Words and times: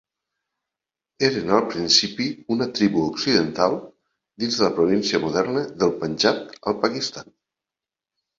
Eren 1.27 1.51
al 1.57 1.67
principi 1.73 2.25
una 2.55 2.67
tribu 2.79 3.03
occidental, 3.09 3.77
dins 4.45 4.57
la 4.65 4.71
província 4.79 5.21
moderna 5.27 5.65
de 5.85 5.91
Panjab 6.01 6.43
al 6.73 6.81
Pakistan. 6.89 7.31